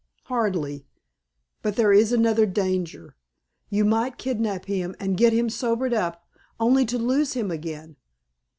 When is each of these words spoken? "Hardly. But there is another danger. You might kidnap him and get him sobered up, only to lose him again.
"Hardly. 0.23 0.87
But 1.61 1.75
there 1.75 1.93
is 1.93 2.11
another 2.11 2.47
danger. 2.47 3.15
You 3.69 3.85
might 3.85 4.17
kidnap 4.17 4.65
him 4.65 4.95
and 4.99 5.15
get 5.15 5.31
him 5.31 5.47
sobered 5.47 5.93
up, 5.93 6.25
only 6.59 6.87
to 6.87 6.97
lose 6.97 7.33
him 7.33 7.51
again. 7.51 7.97